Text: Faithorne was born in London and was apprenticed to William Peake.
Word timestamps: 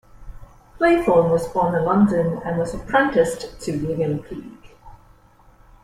Faithorne 0.79 1.29
was 1.29 1.47
born 1.49 1.75
in 1.75 1.85
London 1.85 2.41
and 2.43 2.57
was 2.57 2.73
apprenticed 2.73 3.61
to 3.61 3.77
William 3.85 4.17
Peake. 4.17 4.75